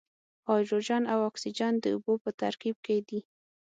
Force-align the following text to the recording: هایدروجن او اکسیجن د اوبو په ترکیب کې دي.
هایدروجن 0.47 1.03
او 1.13 1.19
اکسیجن 1.29 1.73
د 1.79 1.85
اوبو 1.95 2.13
په 2.23 2.29
ترکیب 2.41 2.75
کې 2.85 2.97
دي. 3.09 3.19